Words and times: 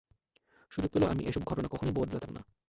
সুযোগ 0.71 0.89
পেলেও 0.91 1.11
আমি 1.11 1.21
এসব 1.25 1.41
ঘটনা 1.43 1.67
কখনোই 1.67 1.93
বদলাতাম 1.93 2.31
না। 2.33 2.41